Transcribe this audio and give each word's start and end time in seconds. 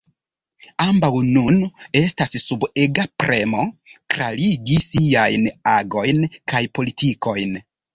Ambaŭ 0.85 1.11
nun 1.35 1.59
estas 2.01 2.33
sub 2.45 2.67
ega 2.87 3.07
premo 3.25 3.69
klarigi 4.17 4.83
siajn 4.91 5.49
agojn 5.79 6.29
kaj 6.53 6.69
politikojn. 6.79 7.61